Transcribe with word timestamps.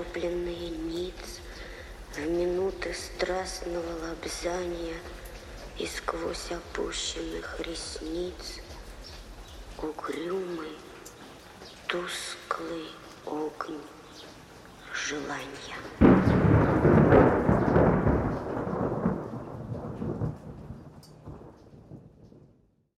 потопленные 0.00 0.49